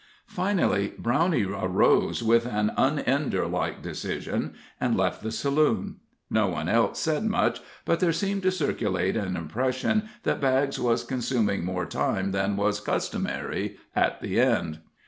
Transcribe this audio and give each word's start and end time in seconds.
Finally 0.25 0.93
Brownie 0.97 1.45
arose 1.45 2.23
with 2.23 2.47
an 2.47 2.71
un 2.75 2.97
Ender 2.97 3.45
like 3.47 3.83
decision, 3.83 4.55
and 4.79 4.97
left 4.97 5.21
the 5.21 5.31
saloon. 5.31 5.97
No 6.27 6.47
one 6.47 6.67
else 6.67 6.97
said 6.99 7.23
much, 7.23 7.61
but 7.85 7.99
there 7.99 8.11
seemed 8.11 8.41
to 8.41 8.51
circulate 8.51 9.15
an 9.15 9.35
impression 9.37 10.09
that 10.23 10.41
Baggs 10.41 10.79
was 10.79 11.03
consuming 11.03 11.63
more 11.63 11.85
time 11.85 12.31
than 12.31 12.57
was 12.57 12.79
customary 12.79 13.77
at 13.95 14.21
the 14.21 14.39
End. 14.41 14.79